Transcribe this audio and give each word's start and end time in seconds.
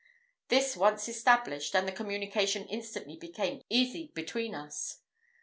This 0.47 0.75
once 0.75 1.07
established, 1.07 1.75
and 1.75 1.87
the 1.87 1.91
communication 1.91 2.65
instantly 2.67 3.17
became 3.17 3.61
easy 3.69 4.11
between 4.15 4.55
us. 4.55 5.01